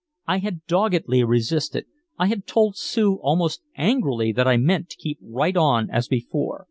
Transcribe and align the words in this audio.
I 0.25 0.39
had 0.39 0.65
doggedly 0.65 1.23
resisted, 1.23 1.85
I 2.17 2.25
had 2.25 2.47
told 2.47 2.75
Sue 2.75 3.19
almost 3.21 3.61
angrily 3.77 4.31
that 4.31 4.47
I 4.47 4.57
meant 4.57 4.89
to 4.89 4.97
keep 4.97 5.19
right 5.21 5.55
on 5.55 5.91
as 5.91 6.07
before. 6.07 6.59